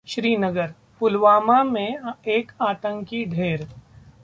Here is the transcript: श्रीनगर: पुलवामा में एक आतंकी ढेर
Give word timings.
श्रीनगर: 0.07 0.73
पुलवामा 0.99 1.63
में 1.63 1.97
एक 2.27 2.51
आतंकी 2.61 3.23
ढेर 3.25 3.67